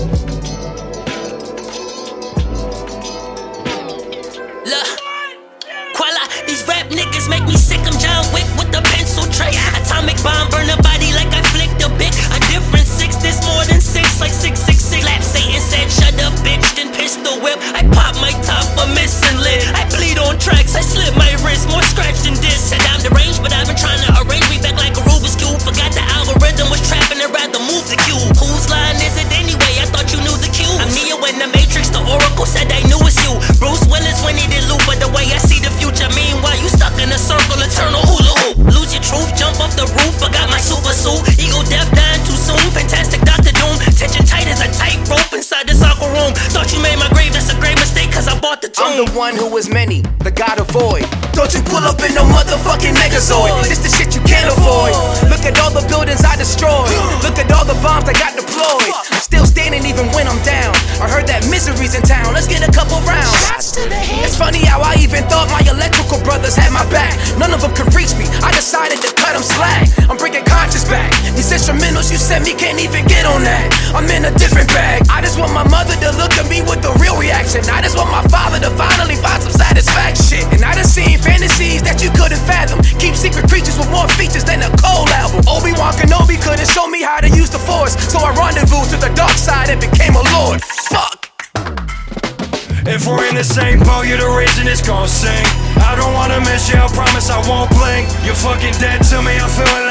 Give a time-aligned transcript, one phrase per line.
[0.00, 0.08] Look,
[5.94, 7.80] Quala, these rap niggas make me sick.
[7.80, 8.79] I'm John Wick with the
[49.00, 51.08] the one who is many, the god of void.
[51.32, 53.48] Don't you pull up in no motherfucking Megazord.
[53.64, 54.92] This the shit you can't avoid.
[55.32, 56.92] Look at all the buildings I destroyed.
[57.24, 58.92] Look at all the bombs I got deployed.
[59.08, 60.76] I'm still standing even when I'm down.
[61.00, 62.36] I heard that misery's in town.
[62.36, 63.72] Let's get a couple rounds.
[64.20, 67.16] It's funny how I even thought my electrical brothers had my back.
[67.40, 68.28] None of them could reach me.
[68.44, 69.88] I decided to cut them slack.
[70.12, 71.09] I'm bringing conscious back.
[71.36, 73.70] These instrumentals you sent me can't even get on that.
[73.94, 75.06] I'm in a different bag.
[75.08, 77.62] I just want my mother to look at me with a real reaction.
[77.70, 80.44] I just want my father to finally find some satisfaction.
[80.50, 82.82] And I done seen fantasies that you couldn't fathom.
[82.98, 85.42] Keep secret creatures with more features than a Cole album.
[85.46, 88.96] Obi Wan Kenobi couldn't show me how to use the Force, so I rendezvous to
[88.96, 90.60] the dark side and became a lord.
[90.90, 91.30] Fuck.
[92.88, 95.44] If we're in the same boat, you're the reason it's gon' sing.
[95.78, 98.08] I don't wanna miss you, I promise I won't blink.
[98.24, 99.38] You're fucking dead to me.
[99.38, 99.89] I get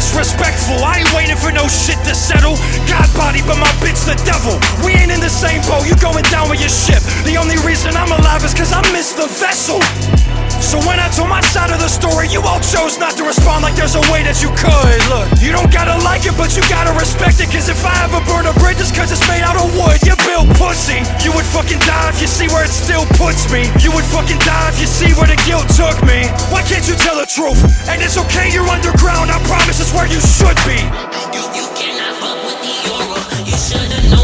[0.00, 2.56] disrespectful, I ain't waiting for no shit to settle.
[2.88, 4.56] God body, but my bitch the devil.
[4.80, 7.04] We ain't in the same boat, you going down with your ship.
[7.28, 9.76] The only reason I'm alive is cause I missed the vessel.
[10.56, 13.60] So when I told my side of the story, you all chose not to respond
[13.60, 15.00] like there's a way that you could.
[15.12, 15.49] Look, you
[16.40, 17.52] but you gotta respect it.
[17.52, 20.00] Cause if I ever burn a bridge, it's cause it's made out of wood.
[20.00, 21.04] You built pussy.
[21.20, 23.68] You would fucking die if you see where it still puts me.
[23.84, 26.24] You would fucking die if you see where the guilt took me.
[26.48, 27.60] Why can't you tell the truth?
[27.92, 29.28] And it's okay, you're underground.
[29.28, 30.80] I promise it's where you should be.
[31.36, 33.20] You, you cannot fuck with the aura.
[33.44, 34.19] You should've known.